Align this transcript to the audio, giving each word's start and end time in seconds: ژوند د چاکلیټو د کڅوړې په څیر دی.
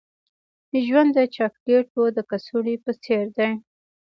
ژوند 0.85 1.09
د 1.17 1.19
چاکلیټو 1.35 2.03
د 2.15 2.17
کڅوړې 2.29 2.75
په 2.83 2.91
څیر 3.03 3.25
دی. 3.37 3.51